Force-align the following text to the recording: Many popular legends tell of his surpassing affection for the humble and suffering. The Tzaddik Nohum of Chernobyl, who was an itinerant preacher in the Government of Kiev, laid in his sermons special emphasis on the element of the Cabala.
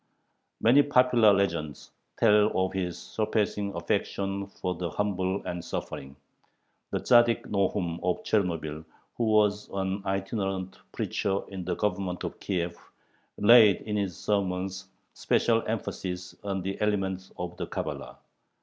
Many 0.61 0.81
popular 0.81 1.31
legends 1.31 1.91
tell 2.17 2.47
of 2.57 2.73
his 2.73 2.97
surpassing 2.97 3.71
affection 3.75 4.47
for 4.47 4.73
the 4.73 4.89
humble 4.89 5.43
and 5.45 5.63
suffering. 5.63 6.15
The 6.89 6.97
Tzaddik 7.01 7.43
Nohum 7.43 7.99
of 8.01 8.23
Chernobyl, 8.23 8.83
who 9.17 9.23
was 9.25 9.69
an 9.69 10.01
itinerant 10.03 10.79
preacher 10.91 11.41
in 11.49 11.65
the 11.65 11.75
Government 11.75 12.23
of 12.23 12.39
Kiev, 12.39 12.75
laid 13.37 13.81
in 13.81 13.95
his 13.95 14.17
sermons 14.17 14.87
special 15.13 15.61
emphasis 15.67 16.35
on 16.43 16.63
the 16.63 16.81
element 16.81 17.29
of 17.37 17.55
the 17.57 17.67
Cabala. 17.67 18.15